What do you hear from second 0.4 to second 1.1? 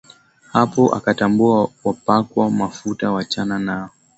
Hapo